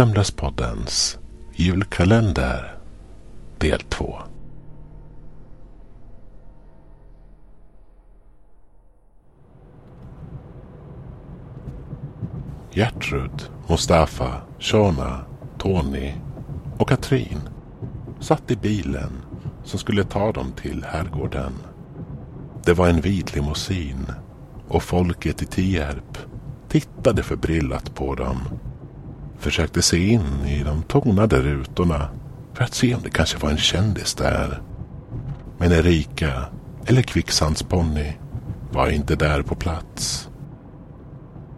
Sömnlöspoddens 0.00 1.18
julkalender 1.52 2.78
del 3.58 3.80
2. 3.80 4.18
Gertrud, 12.70 13.50
Mustafa, 13.68 14.42
Shona, 14.58 15.20
Tony 15.58 16.14
och 16.78 16.88
Katrin 16.88 17.40
satt 18.20 18.50
i 18.50 18.56
bilen 18.56 19.12
som 19.64 19.78
skulle 19.78 20.04
ta 20.04 20.32
dem 20.32 20.52
till 20.52 20.84
herrgården. 20.84 21.52
Det 22.64 22.72
var 22.72 22.88
en 22.88 23.00
vit 23.00 23.34
limousin 23.34 24.06
och 24.68 24.82
folket 24.82 25.42
i 25.42 25.46
Tierp 25.46 26.18
tittade 26.68 27.22
förbrillat 27.22 27.94
på 27.94 28.14
dem. 28.14 28.38
Försökte 29.40 29.82
se 29.82 30.08
in 30.08 30.46
i 30.46 30.62
de 30.62 30.82
tonade 30.82 31.42
rutorna 31.42 32.08
för 32.54 32.64
att 32.64 32.74
se 32.74 32.94
om 32.94 33.02
det 33.02 33.10
kanske 33.10 33.38
var 33.38 33.50
en 33.50 33.58
kändis 33.58 34.14
där. 34.14 34.62
Men 35.58 35.72
Erika, 35.72 36.44
eller 36.86 37.02
Kvicksandsponny, 37.02 38.12
var 38.72 38.88
inte 38.88 39.16
där 39.16 39.42
på 39.42 39.54
plats. 39.54 40.28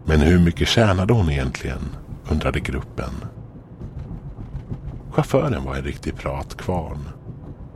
Men 0.05 0.19
hur 0.19 0.39
mycket 0.39 0.67
tjänade 0.67 1.13
hon 1.13 1.29
egentligen? 1.29 1.89
undrade 2.31 2.59
gruppen. 2.59 3.13
Chauffören 5.11 5.63
var 5.63 5.75
en 5.75 5.83
riktig 5.83 6.15
pratkvarn. 6.15 7.09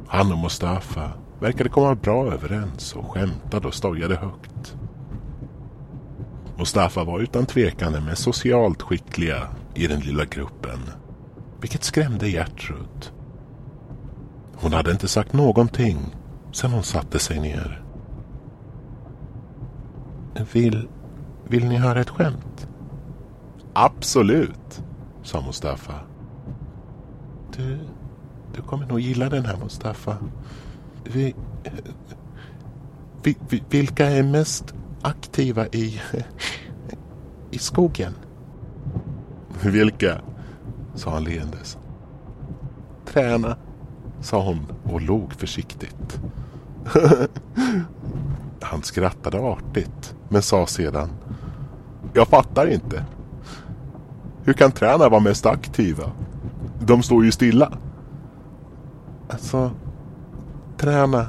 Han 0.07 0.31
och 0.31 0.37
Mustafa 0.37 1.11
verkade 1.39 1.69
komma 1.69 1.95
bra 1.95 2.33
överens 2.33 2.95
och 2.95 3.11
skämtade 3.11 3.67
och 3.67 3.73
stojade 3.73 4.15
högt. 4.15 4.75
Mustafa 6.57 7.03
var 7.03 7.19
utan 7.19 7.45
tvekan 7.45 7.93
den 7.93 8.05
mest 8.05 8.21
socialt 8.21 8.81
skickliga 8.81 9.47
i 9.77 9.87
den 9.87 9.99
lilla 9.99 10.25
gruppen. 10.25 10.79
Vilket 11.61 11.83
skrämde 11.83 12.29
Gertrud. 12.29 13.11
Hon 14.55 14.73
hade 14.73 14.91
inte 14.91 15.07
sagt 15.07 15.33
någonting 15.33 16.15
sedan 16.51 16.71
hon 16.71 16.83
satte 16.83 17.19
sig 17.19 17.39
ner. 17.39 17.83
Vill, 20.51 20.87
vill 21.47 21.67
ni 21.67 21.75
höra 21.75 22.01
ett 22.01 22.09
skämt? 22.09 22.67
Absolut, 23.73 24.83
sa 25.23 25.41
Mustafa. 25.41 25.93
Du, 27.57 27.79
du 28.55 28.61
kommer 28.61 28.85
nog 28.85 28.99
gilla 28.99 29.29
den 29.29 29.45
här 29.45 29.57
Mustafa. 29.57 30.17
Vi, 31.03 31.35
vi, 33.23 33.37
vi, 33.49 33.63
vilka 33.69 34.05
är 34.05 34.23
mest 34.23 34.73
aktiva 35.01 35.67
i, 35.67 36.01
i 37.51 37.57
skogen? 37.57 38.13
Vilka? 39.63 40.21
sa 40.95 41.11
han 41.11 41.23
leendes. 41.23 41.77
Träna, 43.05 43.57
sa 44.21 44.43
hon 44.43 44.65
och 44.83 45.01
log 45.01 45.33
försiktigt. 45.33 46.19
han 48.61 48.83
skrattade 48.83 49.39
artigt 49.39 50.15
men 50.29 50.41
sa 50.41 50.67
sedan. 50.67 51.09
Jag 52.13 52.27
fattar 52.27 52.67
inte. 52.67 53.05
Hur 54.43 54.53
kan 54.53 54.71
träna 54.71 55.09
vara 55.09 55.19
mest 55.19 55.45
aktiva? 55.45 56.11
De 56.79 57.03
står 57.03 57.25
ju 57.25 57.31
stilla. 57.31 57.71
Alltså, 59.29 59.71
träna 60.77 61.27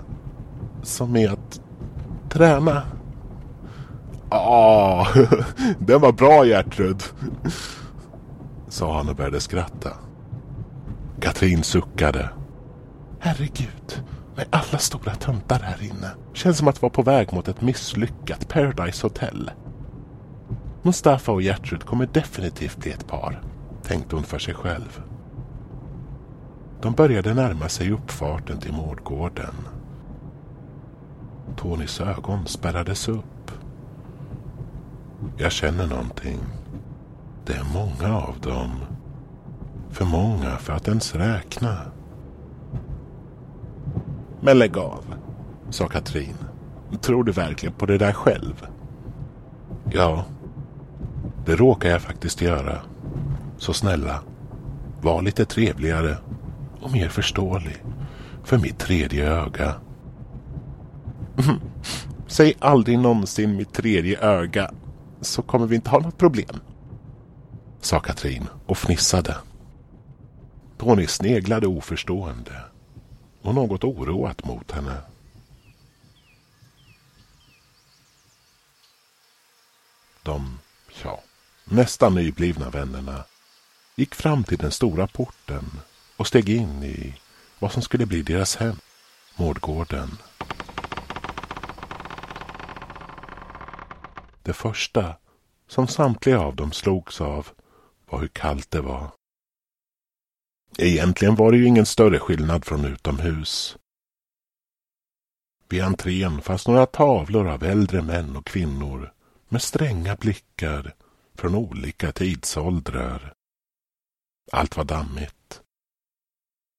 som 0.83 1.17
är 1.17 1.31
att 1.31 1.61
träna. 2.29 2.83
Ja, 4.31 5.07
den 5.79 6.01
var 6.01 6.13
bra 6.13 6.47
Gertrud. 6.47 7.03
Sa 8.69 8.97
han 8.97 9.09
och 9.09 9.17
började 9.17 9.41
skratta. 9.41 9.91
Katrin 11.21 11.63
suckade. 11.63 12.31
Herregud, 13.21 14.05
med 14.37 14.47
alla 14.51 14.79
stora 14.79 15.15
töntar 15.15 15.59
här 15.61 15.83
inne. 15.83 16.11
Känns 16.33 16.59
som 16.59 16.69
att 16.69 16.83
vara 16.83 16.93
på 16.93 17.03
väg 17.03 17.33
mot 17.33 17.49
ett 17.49 17.61
misslyckat 17.61 18.49
Paradise 18.49 19.07
Hotel. 19.07 19.51
Mustafa 20.83 21.33
och 21.33 21.43
Gertrud 21.43 21.85
kommer 21.85 22.07
definitivt 22.07 22.77
bli 22.77 22.91
ett 22.91 23.07
par, 23.07 23.43
tänkte 23.83 24.17
hon 24.17 24.25
för 24.25 24.39
sig 24.39 24.55
själv. 24.55 25.03
De 26.83 26.93
började 26.93 27.35
närma 27.35 27.69
sig 27.69 27.93
uppfarten 27.93 28.59
till 28.59 28.73
mårdgården. 28.73 29.55
Tonys 31.57 32.01
ögon 32.01 32.47
spärrades 32.47 33.09
upp. 33.09 33.51
Jag 35.37 35.53
känner 35.53 35.87
någonting. 35.87 36.39
Det 37.49 37.55
är 37.55 37.65
många 37.75 38.17
av 38.17 38.41
dem. 38.41 38.71
För 39.91 40.05
många 40.05 40.57
för 40.57 40.73
att 40.73 40.89
ens 40.89 41.15
räkna. 41.15 41.77
Men 44.41 44.59
lägg 44.59 44.79
av, 44.79 45.05
sa 45.71 45.89
Katrin. 45.89 46.35
Tror 47.01 47.25
du 47.25 47.33
verkligen 47.33 47.75
på 47.75 47.87
det 47.87 47.99
där 47.99 48.13
själv? 48.13 48.67
Ja, 49.93 50.25
det 51.47 51.57
råkar 51.57 51.91
jag 51.91 52.03
faktiskt 52.03 52.43
göra. 52.43 52.79
Så 53.57 53.73
snälla, 53.73 54.21
var 55.01 55.23
lite 55.23 55.45
trevligare 55.45 56.17
och 56.81 56.93
mer 56.93 57.09
förståelig 57.09 57.85
för 58.45 58.59
mitt 58.59 58.79
tredje 58.79 59.31
öga. 59.33 59.75
Säg 62.27 62.55
aldrig 62.59 62.99
någonsin 62.99 63.57
mitt 63.57 63.73
tredje 63.73 64.21
öga 64.21 64.71
så 65.21 65.43
kommer 65.43 65.67
vi 65.67 65.77
inte 65.77 65.91
ha 65.91 65.99
något 65.99 66.19
problem. 66.19 66.61
Sa 67.81 68.01
Katrin 68.01 68.49
och 68.67 68.79
fnissade. 68.79 69.37
Tony 70.79 71.07
sneglade 71.07 71.67
oförstående 71.67 72.65
och 73.43 73.55
något 73.55 73.85
oroat 73.85 74.45
mot 74.45 74.71
henne. 74.71 75.01
De, 80.23 80.59
ja, 81.05 81.21
nästan 81.65 82.15
nyblivna 82.15 82.71
vännerna 82.71 83.25
gick 83.97 84.15
fram 84.15 84.45
till 84.45 84.59
den 84.59 84.71
stora 84.71 85.07
porten 85.07 85.65
och 86.17 86.27
steg 86.27 86.49
in 86.49 86.83
i 86.83 87.15
vad 87.59 87.73
som 87.73 87.83
skulle 87.83 88.07
bli 88.07 88.23
deras 88.23 88.57
hem, 88.57 88.77
Mårdgården. 89.37 90.19
Det 94.43 94.53
första 94.53 95.17
som 95.69 95.89
samtliga 95.89 96.41
av 96.41 96.57
dem 96.57 96.73
slogs 96.73 97.21
av 97.21 97.49
var 98.11 98.21
hur 98.21 98.29
kallt 98.29 98.71
det 98.71 98.81
var. 98.81 99.11
Egentligen 100.79 101.35
var 101.35 101.53
det 101.53 101.59
ju 101.59 101.67
ingen 101.67 101.87
större 101.87 102.19
skillnad 102.19 102.65
från 102.65 102.85
utomhus. 102.85 103.77
Vid 105.69 105.83
entrén 105.83 106.41
fanns 106.41 106.69
några 106.69 106.87
tavlor 106.87 107.49
av 107.49 107.63
äldre 107.63 108.03
män 108.03 108.37
och 108.37 108.47
kvinnor 108.47 109.13
med 109.49 109.63
stränga 109.63 110.17
blickar 110.17 110.95
från 111.35 111.55
olika 111.55 112.13
tidsåldrar. 112.13 113.33
Allt 114.53 114.77
var 114.77 114.85
dammigt. 114.85 115.63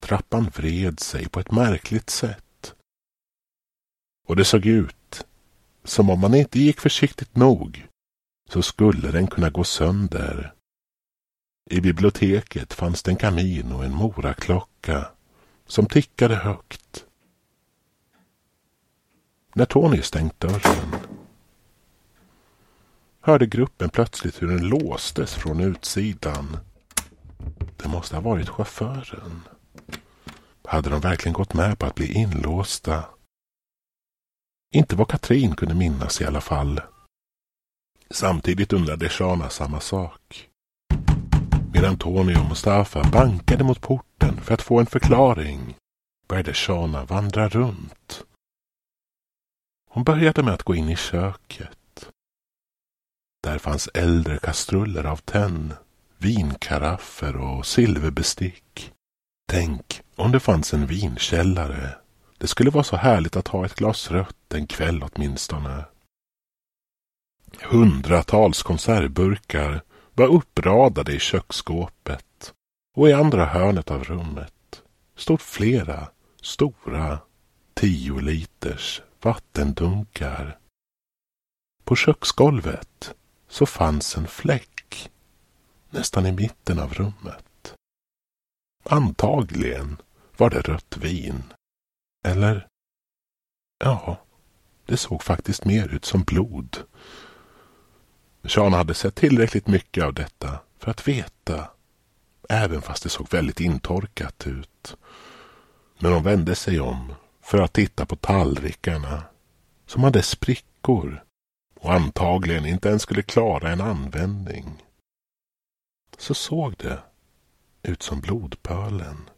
Trappan 0.02 0.50
vred 0.56 1.00
sig 1.00 1.30
på 1.30 1.40
ett 1.40 1.52
märkligt 1.52 2.10
sätt. 2.10 2.76
Och 4.28 4.36
det 4.36 4.46
såg 4.46 4.66
ut 4.66 5.26
som 5.84 6.10
om 6.10 6.20
man 6.20 6.36
inte 6.36 6.60
gick 6.60 6.80
försiktigt 6.80 7.36
nog 7.36 7.88
så 8.50 8.62
skulle 8.62 9.12
den 9.12 9.28
kunna 9.28 9.50
gå 9.50 9.64
sönder. 9.64 10.54
I 11.72 11.82
biblioteket 11.82 12.74
fanns 12.74 13.04
det 13.04 13.12
en 13.12 13.18
kamin 13.18 13.72
och 13.72 13.86
en 13.86 13.96
moraklocka 13.96 15.12
som 15.68 15.86
tickade 15.86 16.36
högt. 16.36 17.06
När 19.56 19.66
Tony 19.66 20.02
stängt 20.02 20.40
dörren 20.40 20.96
hörde 23.22 23.46
gruppen 23.46 23.90
plötsligt 23.90 24.42
hur 24.42 24.48
den 24.48 24.68
låstes 24.68 25.34
från 25.34 25.60
utsidan. 25.60 26.58
Det 27.78 27.88
måste 27.88 28.16
ha 28.16 28.22
varit 28.22 28.50
chauffören. 28.50 29.42
Hade 30.64 30.90
de 30.90 31.02
verkligen 31.02 31.34
gått 31.34 31.54
med 31.54 31.80
på 31.80 31.86
att 31.86 31.96
bli 31.96 32.14
inlåsta? 32.14 33.04
Inte 34.76 34.96
vad 34.96 35.08
Katrin 35.08 35.56
kunde 35.56 35.76
minnas 35.76 36.22
i 36.22 36.26
alla 36.26 36.42
fall. 36.42 36.82
Samtidigt 38.10 38.74
undrade 38.74 39.10
Shana 39.10 39.50
samma 39.50 39.80
sak. 39.80 40.49
Medan 41.74 41.98
Tony 41.98 42.36
och 42.36 42.46
Mustafa 42.50 43.04
bankade 43.12 43.64
mot 43.64 43.82
porten 43.82 44.42
för 44.42 44.54
att 44.54 44.62
få 44.62 44.80
en 44.80 44.86
förklaring 44.86 45.76
började 46.28 46.54
Shana 46.54 47.06
vandra 47.06 47.50
runt. 47.50 48.26
Hon 49.90 50.04
började 50.04 50.44
med 50.44 50.54
att 50.54 50.64
gå 50.64 50.76
in 50.76 50.90
i 50.90 50.96
köket. 50.96 52.10
Där 53.44 53.58
fanns 53.58 53.88
äldre 53.88 54.38
kastruller 54.38 55.04
av 55.04 55.18
tenn, 55.18 55.74
vinkaraffer 56.18 57.36
och 57.36 57.66
silverbestick. 57.66 58.94
Tänk 59.48 60.02
om 60.16 60.32
det 60.32 60.40
fanns 60.40 60.74
en 60.74 60.86
vinkällare. 60.86 61.98
Det 62.38 62.48
skulle 62.48 62.70
vara 62.70 62.84
så 62.84 62.96
härligt 62.96 63.36
att 63.36 63.48
ha 63.48 63.66
ett 63.66 63.76
glas 63.76 64.12
rött 64.12 64.54
en 64.54 64.68
kväll 64.68 65.04
åtminstone. 65.04 65.86
Hundratals 67.62 68.64
konservburkar 68.64 69.84
var 70.20 70.28
uppradade 70.28 71.14
i 71.14 71.20
köksskåpet. 71.20 72.54
och 72.96 73.10
i 73.10 73.14
andra 73.14 73.46
hörnet 73.46 73.92
av 73.92 74.04
rummet 74.04 74.84
stod 75.16 75.42
flera 75.42 76.12
stora 76.42 77.20
tio 77.74 78.22
liters 78.22 79.02
vattendunkar. 79.22 80.60
På 81.84 81.96
köksgolvet 81.96 83.16
så 83.48 83.66
fanns 83.66 84.18
en 84.18 84.28
fläck 84.28 85.12
nästan 85.90 86.26
i 86.26 86.32
mitten 86.32 86.80
av 86.80 86.94
rummet. 86.94 87.76
Antagligen 88.84 89.98
var 90.38 90.50
det 90.50 90.62
rött 90.62 90.98
vin. 90.98 91.44
Eller, 92.26 92.68
ja, 93.84 94.18
det 94.86 94.98
såg 94.98 95.24
faktiskt 95.24 95.66
mer 95.66 95.88
ut 95.88 96.06
som 96.06 96.24
blod. 96.24 96.78
Sean 98.48 98.74
hade 98.74 98.94
sett 98.94 99.16
tillräckligt 99.16 99.68
mycket 99.68 100.04
av 100.04 100.14
detta 100.14 100.60
för 100.80 100.92
att 100.92 101.08
veta, 101.08 101.70
även 102.50 102.82
fast 102.82 103.04
det 103.04 103.10
såg 103.10 103.32
väldigt 103.32 103.60
intorkat 103.60 104.48
ut. 104.48 104.98
Men 106.00 106.14
hon 106.14 106.24
vände 106.24 106.56
sig 106.56 106.80
om 106.80 107.14
för 107.42 107.62
att 107.62 107.74
titta 107.74 108.06
på 108.06 108.16
tallrikarna 108.16 109.24
som 109.86 110.04
hade 110.04 110.22
sprickor 110.24 111.24
och 111.80 111.94
antagligen 111.94 112.66
inte 112.66 112.90
ens 112.90 113.02
skulle 113.02 113.22
klara 113.22 113.72
en 113.72 113.82
användning. 113.82 114.84
Så 116.18 116.34
såg 116.34 116.76
det 116.78 117.04
ut 117.84 118.02
som 118.02 118.20
blodpölen 118.20 119.30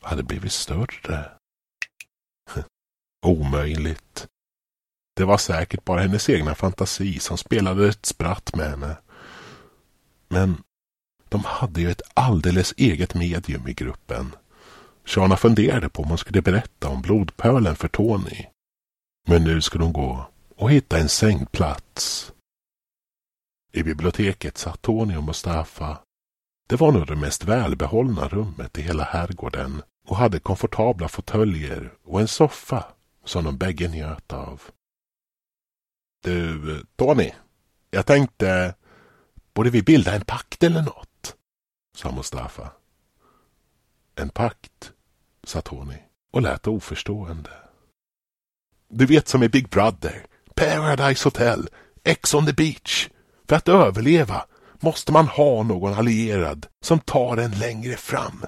hade 0.00 0.22
blivit 0.22 0.52
större. 0.52 1.30
Omöjligt. 3.26 4.26
Det 5.16 5.24
var 5.24 5.38
säkert 5.38 5.84
bara 5.84 6.00
hennes 6.00 6.30
egna 6.30 6.54
fantasi 6.54 7.18
som 7.18 7.38
spelade 7.38 7.88
ett 7.88 8.06
spratt 8.06 8.56
med 8.56 8.70
henne. 8.70 8.96
Men 10.28 10.62
de 11.28 11.44
hade 11.44 11.80
ju 11.80 11.90
ett 11.90 12.02
alldeles 12.14 12.74
eget 12.76 13.14
medium 13.14 13.68
i 13.68 13.72
gruppen. 13.72 14.36
Shana 15.04 15.36
funderade 15.36 15.88
på 15.88 16.02
om 16.02 16.08
hon 16.08 16.18
skulle 16.18 16.42
berätta 16.42 16.88
om 16.88 17.02
blodpölen 17.02 17.76
för 17.76 17.88
Tony. 17.88 18.44
Men 19.28 19.44
nu 19.44 19.60
skulle 19.60 19.84
hon 19.84 19.92
gå 19.92 20.26
och 20.56 20.70
hitta 20.70 20.98
en 20.98 21.08
sängplats. 21.08 22.32
I 23.72 23.82
biblioteket 23.82 24.58
satt 24.58 24.82
Tony 24.82 25.16
och 25.16 25.24
Mustafa. 25.24 25.98
Det 26.68 26.76
var 26.76 26.92
nog 26.92 27.06
det 27.06 27.16
mest 27.16 27.44
välbehållna 27.44 28.28
rummet 28.28 28.78
i 28.78 28.82
hela 28.82 29.04
herrgården 29.04 29.82
och 30.06 30.16
hade 30.16 30.38
komfortabla 30.38 31.08
fåtöljer 31.08 31.92
och 32.04 32.20
en 32.20 32.28
soffa 32.28 32.84
som 33.24 33.44
de 33.44 33.58
bägge 33.58 33.88
njöt 33.88 34.32
av. 34.32 34.62
Du, 36.26 36.84
Tony. 36.96 37.32
Jag 37.90 38.06
tänkte, 38.06 38.74
borde 39.54 39.70
vi 39.70 39.82
bilda 39.82 40.14
en 40.14 40.24
pakt 40.24 40.62
eller 40.62 40.82
något? 40.82 41.36
sa 41.96 42.12
Mustafa. 42.12 42.72
En 44.14 44.28
pakt, 44.28 44.92
sa 45.44 45.60
Tony 45.60 45.98
och 46.32 46.42
lät 46.42 46.66
oförstående. 46.66 47.50
Du 48.88 49.06
vet 49.06 49.28
som 49.28 49.42
i 49.42 49.48
Big 49.48 49.68
Brother, 49.68 50.26
Paradise 50.54 51.24
Hotel, 51.24 51.68
Ex 52.04 52.34
on 52.34 52.46
the 52.46 52.52
beach. 52.52 53.08
För 53.48 53.56
att 53.56 53.68
överleva 53.68 54.46
måste 54.80 55.12
man 55.12 55.26
ha 55.28 55.62
någon 55.62 55.94
allierad 55.94 56.66
som 56.84 57.00
tar 57.00 57.36
en 57.36 57.58
längre 57.58 57.96
fram. 57.96 58.44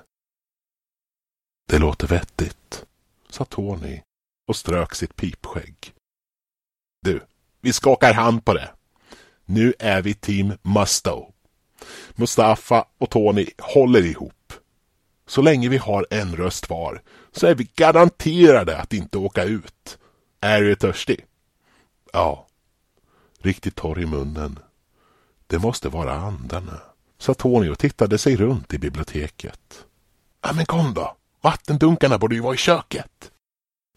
Det 1.68 1.78
låter 1.78 2.06
vettigt, 2.06 2.86
sa 3.28 3.44
Tony 3.44 4.00
och 4.48 4.56
strök 4.56 4.94
sitt 4.94 5.16
pipskägg. 5.16 5.94
Du, 7.02 7.26
vi 7.68 7.72
skakar 7.72 8.12
hand 8.12 8.44
på 8.44 8.54
det. 8.54 8.70
Nu 9.44 9.74
är 9.78 10.02
vi 10.02 10.14
team 10.14 10.52
Musto. 10.62 11.32
Mustafa 12.14 12.84
och 12.98 13.10
Tony 13.10 13.46
håller 13.58 14.06
ihop. 14.06 14.52
Så 15.26 15.42
länge 15.42 15.68
vi 15.68 15.76
har 15.76 16.06
en 16.10 16.36
röst 16.36 16.70
var 16.70 17.02
så 17.32 17.46
är 17.46 17.54
vi 17.54 17.70
garanterade 17.76 18.78
att 18.78 18.92
inte 18.92 19.18
åka 19.18 19.44
ut. 19.44 19.98
Är 20.40 20.60
du 20.60 20.74
törstig? 20.74 21.24
Ja. 22.12 22.46
Riktigt 23.38 23.76
torr 23.76 24.00
i 24.00 24.06
munnen. 24.06 24.58
Det 25.46 25.58
måste 25.58 25.88
vara 25.88 26.12
andarna, 26.12 26.80
sa 27.18 27.34
Tony 27.34 27.68
och 27.68 27.78
tittade 27.78 28.18
sig 28.18 28.36
runt 28.36 28.74
i 28.74 28.78
biblioteket. 28.78 29.84
Ja 30.42 30.52
men 30.52 30.66
kom 30.66 30.94
då. 30.94 31.16
Vattendunkarna 31.40 32.18
borde 32.18 32.34
ju 32.34 32.40
vara 32.40 32.54
i 32.54 32.56
köket, 32.56 33.30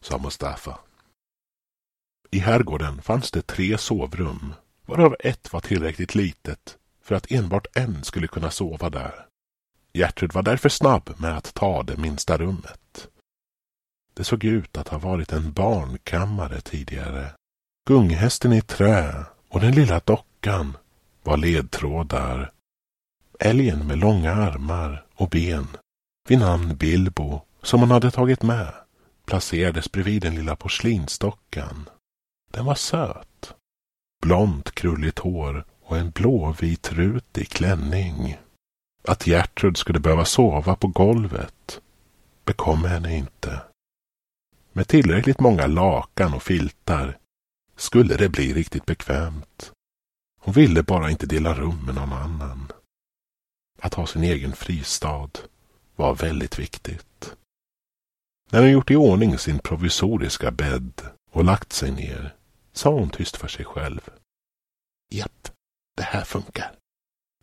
sa 0.01 0.17
Mustafa. 0.17 0.79
I 2.31 2.39
herrgården 2.39 3.01
fanns 3.01 3.31
det 3.31 3.41
tre 3.41 3.77
sovrum, 3.77 4.53
varav 4.85 5.15
ett 5.19 5.53
var 5.53 5.59
tillräckligt 5.59 6.15
litet 6.15 6.77
för 7.03 7.15
att 7.15 7.31
enbart 7.31 7.67
en 7.77 8.03
skulle 8.03 8.27
kunna 8.27 8.51
sova 8.51 8.89
där. 8.89 9.25
Gertrud 9.93 10.33
var 10.33 10.43
därför 10.43 10.69
snabb 10.69 11.09
med 11.17 11.37
att 11.37 11.53
ta 11.53 11.83
det 11.83 11.97
minsta 11.97 12.37
rummet. 12.37 13.07
Det 14.13 14.23
såg 14.23 14.43
ut 14.43 14.77
att 14.77 14.87
ha 14.87 14.97
varit 14.97 15.31
en 15.31 15.51
barnkammare 15.51 16.61
tidigare. 16.61 17.33
Gunghästen 17.87 18.53
i 18.53 18.61
trä 18.61 19.25
och 19.49 19.59
den 19.59 19.75
lilla 19.75 19.99
dockan 19.99 20.77
var 21.23 21.37
ledtrådar. 21.37 22.51
Älgen 23.39 23.87
med 23.87 23.97
långa 23.97 24.31
armar 24.31 25.05
och 25.15 25.29
ben 25.29 25.67
vid 26.29 26.39
namn 26.39 26.75
Bilbo, 26.75 27.41
som 27.61 27.79
hon 27.79 27.91
hade 27.91 28.11
tagit 28.11 28.43
med, 28.43 28.73
placerades 29.25 29.91
bredvid 29.91 30.21
den 30.21 30.35
lilla 30.35 30.55
porslinsdockan. 30.55 31.89
Den 32.51 32.65
var 32.65 32.75
söt. 32.75 33.55
Blont 34.21 34.71
krulligt 34.71 35.19
hår 35.19 35.65
och 35.81 35.97
en 35.97 36.11
blåvit 36.11 36.91
rutig 36.91 37.49
klänning. 37.49 38.37
Att 39.07 39.27
Gertrud 39.27 39.77
skulle 39.77 39.99
behöva 39.99 40.25
sova 40.25 40.75
på 40.75 40.87
golvet 40.87 41.81
bekom 42.45 42.83
henne 42.83 43.17
inte. 43.17 43.61
Med 44.73 44.87
tillräckligt 44.87 45.39
många 45.39 45.67
lakan 45.67 46.33
och 46.33 46.43
filtar 46.43 47.17
skulle 47.75 48.17
det 48.17 48.29
bli 48.29 48.53
riktigt 48.53 48.85
bekvämt. 48.85 49.71
Hon 50.39 50.53
ville 50.53 50.83
bara 50.83 51.11
inte 51.11 51.25
dela 51.25 51.53
rum 51.53 51.85
med 51.85 51.95
någon 51.95 52.13
annan. 52.13 52.71
Att 53.79 53.93
ha 53.93 54.07
sin 54.07 54.23
egen 54.23 54.53
fristad 54.53 55.29
var 55.95 56.15
väldigt 56.15 56.59
viktigt. 56.59 57.35
När 58.49 58.61
hon 58.61 58.71
gjort 58.71 58.91
i 58.91 58.95
ordning 58.95 59.37
sin 59.37 59.59
provisoriska 59.59 60.51
bädd 60.51 61.01
och 61.31 61.43
lagt 61.43 61.73
sig 61.73 61.91
ner 61.91 62.35
sa 62.73 62.89
hon 62.89 63.09
tyst 63.09 63.37
för 63.37 63.47
sig 63.47 63.65
själv. 63.65 64.09
Japp, 65.09 65.49
det 65.97 66.03
här 66.03 66.23
funkar. 66.23 66.75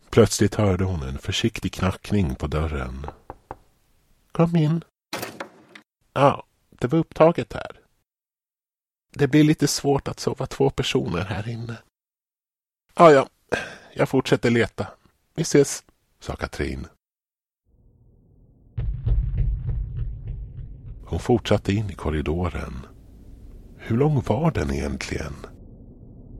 Plötsligt 0.09 0.55
hörde 0.55 0.83
hon 0.83 1.03
en 1.03 1.17
försiktig 1.17 1.73
knackning 1.73 2.35
på 2.35 2.47
dörren. 2.47 3.05
Kom 4.31 4.55
in. 4.55 4.83
Ja, 6.13 6.43
det 6.69 6.87
var 6.87 6.99
upptaget 6.99 7.53
här. 7.53 7.79
Det 9.13 9.27
blir 9.27 9.43
lite 9.43 9.67
svårt 9.67 10.07
att 10.07 10.19
sova 10.19 10.45
två 10.45 10.69
personer 10.69 11.21
här 11.25 11.49
inne. 11.49 11.77
Ja, 12.95 13.11
ja, 13.11 13.29
jag 13.93 14.09
fortsätter 14.09 14.49
leta. 14.49 14.87
Vi 15.35 15.41
ses, 15.41 15.83
sa 16.19 16.35
Katrin. 16.35 16.87
Hon 21.05 21.19
fortsatte 21.19 21.73
in 21.73 21.89
i 21.89 21.93
korridoren. 21.93 22.87
Hur 23.79 23.97
lång 23.97 24.23
var 24.27 24.51
den 24.51 24.73
egentligen? 24.73 25.33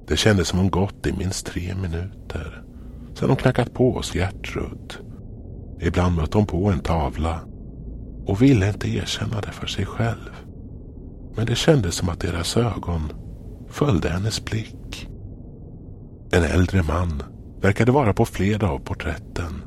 Det 0.08 0.18
kändes 0.18 0.48
som 0.48 0.60
hon 0.60 0.70
gått 0.70 1.08
i 1.08 1.14
minst 1.14 1.46
tre 1.46 1.76
minuter. 1.76 2.64
Sen 3.14 3.30
hon 3.30 3.38
knackat 3.38 3.74
på 3.74 3.92
hos 3.92 4.16
Gertrud. 4.16 4.98
Ibland 5.82 6.16
mötte 6.16 6.38
hon 6.38 6.48
på 6.48 6.72
en 6.72 6.80
tavla 6.80 7.42
och 8.26 8.42
ville 8.42 8.68
inte 8.68 8.90
erkänna 8.90 9.42
det 9.42 9.52
för 9.52 9.68
sig 9.68 9.86
själv. 9.86 10.32
Men 11.36 11.46
det 11.46 11.56
kändes 11.56 11.96
som 11.96 12.10
att 12.10 12.20
deras 12.20 12.58
ögon 12.58 13.12
följde 13.70 14.10
hennes 14.10 14.46
blick. 14.46 15.08
En 16.32 16.44
äldre 16.44 16.84
man 16.84 17.24
verkade 17.62 17.92
vara 17.92 18.14
på 18.14 18.26
flera 18.26 18.70
av 18.70 18.80
porträtten. 18.80 19.62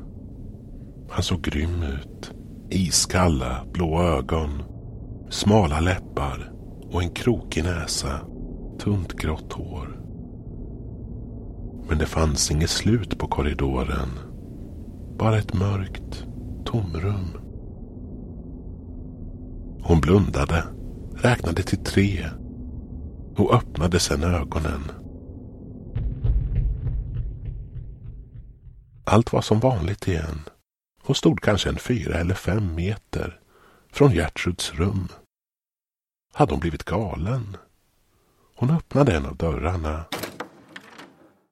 Han 1.09 1.23
såg 1.23 1.41
grym 1.41 1.83
ut. 1.83 2.31
Iskalla 2.69 3.65
blå 3.73 4.01
ögon 4.01 4.63
Smala 5.29 5.79
läppar 5.79 6.52
och 6.93 7.03
en 7.03 7.09
krokig 7.09 7.63
näsa. 7.63 8.19
Tunt 8.79 9.13
grått 9.13 9.53
hår. 9.53 9.99
Men 11.89 11.97
det 11.97 12.05
fanns 12.05 12.51
inget 12.51 12.69
slut 12.69 13.17
på 13.17 13.27
korridoren. 13.27 14.09
Bara 15.17 15.37
ett 15.37 15.53
mörkt 15.53 16.25
tomrum. 16.65 17.27
Hon 19.81 20.01
blundade, 20.01 20.63
räknade 21.15 21.63
till 21.63 21.83
tre 21.83 22.29
och 23.37 23.53
öppnade 23.53 23.99
sedan 23.99 24.23
ögonen. 24.23 24.81
Allt 29.05 29.33
var 29.33 29.41
som 29.41 29.59
vanligt 29.59 30.07
igen 30.07 30.39
Hon 31.05 31.15
stod 31.15 31.41
kanske 31.41 31.69
en 31.69 31.77
fyra 31.77 32.15
eller 32.17 32.35
fem 32.35 32.75
meter 32.75 33.39
från 33.91 34.11
Gertruds 34.11 34.73
rum. 34.73 35.07
Hade 36.33 36.53
hon 36.53 36.59
blivit 36.59 36.83
galen? 36.83 37.57
Hon 38.55 38.69
öppnade 38.69 39.15
en 39.15 39.25
av 39.25 39.35
dörrarna. 39.35 40.05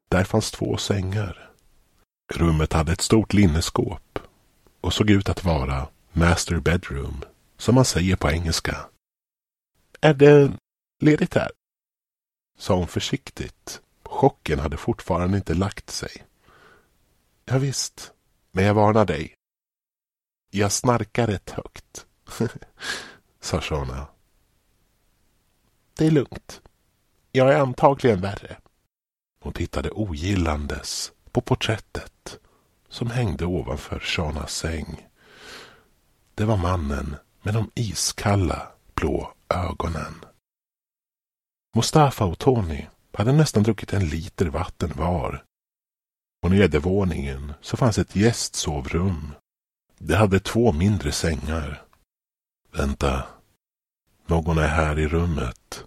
Där 0.10 0.24
fanns 0.24 0.52
två 0.52 0.78
sängar. 0.78 1.52
Rummet 2.34 2.74
hade 2.74 2.92
ett 2.92 3.02
stort 3.02 3.34
linneskåp. 3.34 4.20
och 4.82 4.94
såg 4.94 5.10
ut 5.10 5.30
att 5.30 5.44
vara 5.44 5.88
master 6.12 6.60
bedroom, 6.60 7.24
som 7.58 7.76
man 7.76 7.86
säger 7.86 8.16
på 8.16 8.30
engelska. 8.30 8.90
Är 10.02 10.14
det 10.14 10.52
ledigt 11.02 11.36
här? 11.36 11.52
Sa 12.58 12.76
hon 12.76 12.88
försiktigt. 12.88 13.82
Chocken 14.04 14.60
hade 14.60 14.78
fortfarande 14.78 15.38
inte 15.38 15.54
lagt 15.54 15.90
sig. 15.90 16.26
Ja, 17.46 17.58
visst, 17.58 18.14
men 18.52 18.66
jag 18.66 18.74
varnar 18.74 19.06
dig. 19.06 19.36
Jag 20.52 20.72
snarkar 20.72 21.28
rätt 21.28 21.50
högt, 21.50 22.06
sa 23.40 23.62
Shona. 23.62 24.08
Det 25.94 26.06
är 26.06 26.12
lugnt. 26.12 26.62
Jag 27.32 27.54
är 27.54 27.60
antagligen 27.60 28.22
värre. 28.22 28.58
Hon 29.44 29.54
tittade 29.54 29.92
ogillandes 29.92 31.12
på 31.32 31.42
porträttet 31.42 32.40
som 32.90 33.12
hängde 33.12 33.46
ovanför 33.46 34.00
Shanas 34.00 34.56
säng. 34.56 35.08
Det 36.36 36.46
var 36.46 36.58
mannen 36.58 37.16
med 37.42 37.54
de 37.54 37.72
iskalla 37.76 38.72
blå 38.94 39.34
ögonen. 39.50 40.26
Mustafa 41.76 42.26
och 42.26 42.40
Tony 42.40 42.86
hade 43.14 43.32
nästan 43.32 43.64
druckit 43.64 43.94
en 43.94 44.08
liter 44.08 44.46
vatten 44.46 44.92
var. 44.96 45.44
På 46.42 46.50
nedervåningen 46.50 47.54
så 47.62 47.78
fanns 47.78 47.98
ett 47.98 48.16
gästsovrum. 48.16 49.34
Det 49.98 50.16
hade 50.16 50.40
två 50.40 50.72
mindre 50.72 51.12
sängar. 51.12 51.84
Vänta. 52.72 53.28
Någon 54.32 54.58
är 54.58 54.68
här 54.68 55.00
i 55.00 55.08
rummet. 55.08 55.84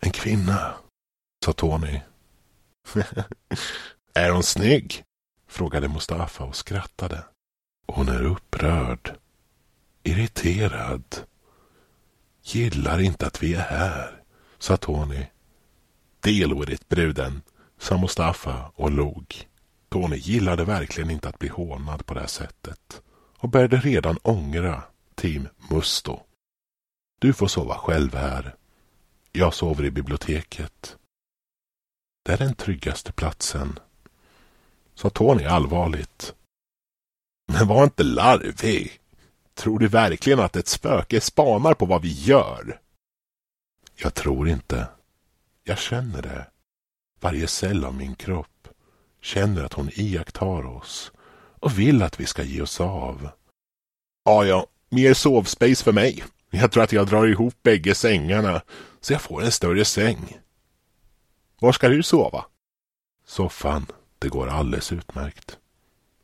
En 0.00 0.10
kvinna, 0.10 0.74
sa 1.44 1.52
Tony. 1.52 2.00
är 4.14 4.30
hon 4.30 4.42
snygg? 4.42 5.04
frågade 5.48 5.88
Mustafa 5.88 6.44
och 6.44 6.56
skrattade. 6.56 7.24
Hon 7.86 8.08
är 8.08 8.22
upprörd. 8.22 9.16
Irriterad. 10.02 11.04
Gillar 12.42 13.00
inte 13.00 13.26
att 13.26 13.42
vi 13.42 13.54
är 13.54 13.60
här, 13.60 14.22
sa 14.58 14.76
Tony. 14.76 15.26
Deal 16.20 16.60
with 16.60 16.72
it, 16.72 16.88
bruden, 16.88 17.42
sa 17.78 17.98
Mustafa 17.98 18.72
och 18.74 18.90
log. 18.90 19.48
Tony 19.88 20.16
gillade 20.16 20.64
verkligen 20.64 21.10
inte 21.10 21.28
att 21.28 21.38
bli 21.38 21.48
hånad 21.48 22.06
på 22.06 22.14
det 22.14 22.20
här 22.20 22.26
sättet 22.26 23.02
och 23.38 23.48
började 23.48 23.76
redan 23.76 24.18
ångra 24.22 24.82
Team 25.14 25.48
Musto. 25.70 26.20
Du 27.24 27.32
får 27.32 27.46
sova 27.46 27.78
själv 27.78 28.14
här. 28.14 28.54
Jag 29.32 29.54
sover 29.54 29.84
i 29.84 29.90
biblioteket. 29.90 30.96
Det 32.24 32.32
är 32.32 32.38
den 32.38 32.54
tryggaste 32.54 33.12
platsen, 33.12 33.78
sa 34.94 35.10
Tony 35.10 35.44
allvarligt. 35.44 36.34
Men 37.52 37.68
var 37.68 37.84
inte 37.84 38.02
larvig. 38.02 39.00
Tror 39.54 39.78
du 39.78 39.88
verkligen 39.88 40.40
att 40.40 40.56
ett 40.56 40.68
spöke 40.68 41.20
spanar 41.20 41.74
på 41.74 41.86
vad 41.86 42.02
vi 42.02 42.12
gör? 42.12 42.80
Jag 43.96 44.14
tror 44.14 44.48
inte. 44.48 44.88
Jag 45.62 45.78
känner 45.78 46.22
det. 46.22 46.46
Varje 47.20 47.46
cell 47.46 47.84
av 47.84 47.94
min 47.94 48.14
kropp 48.14 48.68
känner 49.20 49.64
att 49.64 49.72
hon 49.72 49.90
iakttar 49.92 50.66
oss 50.66 51.12
och 51.60 51.78
vill 51.78 52.02
att 52.02 52.20
vi 52.20 52.26
ska 52.26 52.42
ge 52.42 52.62
oss 52.62 52.80
av. 52.80 53.28
Ja, 54.24 54.44
ja, 54.44 54.66
mer 54.88 55.14
sovspace 55.14 55.84
för 55.84 55.92
mig. 55.92 56.24
Jag 56.54 56.72
tror 56.72 56.82
att 56.82 56.92
jag 56.92 57.06
drar 57.06 57.26
ihop 57.26 57.54
bägge 57.62 57.94
sängarna 57.94 58.62
så 59.00 59.12
jag 59.12 59.22
får 59.22 59.42
en 59.42 59.52
större 59.52 59.84
säng. 59.84 60.38
Var 61.60 61.72
ska 61.72 61.88
du 61.88 62.02
sova? 62.02 62.44
Soffan. 63.26 63.86
Det 64.18 64.28
går 64.28 64.48
alldeles 64.48 64.92
utmärkt. 64.92 65.58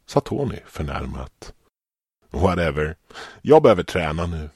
Sa 0.06 0.20
Tony 0.20 0.58
förnärmat. 0.66 1.54
Whatever. 2.30 2.96
Jag 3.42 3.62
behöver 3.62 3.82
träna 3.82 4.26
nu. 4.26 4.50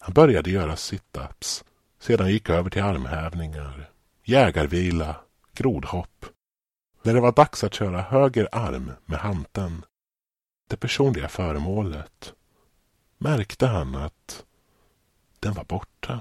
Han 0.00 0.14
började 0.14 0.50
göra 0.50 0.74
sit-ups. 0.76 1.64
Sedan 2.00 2.30
gick 2.30 2.50
över 2.50 2.70
till 2.70 2.82
armhävningar, 2.82 3.90
jägarvila, 4.24 5.16
grodhopp. 5.54 6.26
När 7.02 7.14
det 7.14 7.20
var 7.20 7.32
dags 7.32 7.64
att 7.64 7.74
köra 7.74 8.02
höger 8.02 8.48
arm 8.52 8.90
med 9.04 9.18
hanten, 9.18 9.84
det 10.68 10.76
personliga 10.76 11.28
föremålet, 11.28 12.34
märkte 13.18 13.66
han 13.66 13.94
att 13.94 14.44
den 15.44 15.54
var 15.54 15.64
borta. 15.64 16.20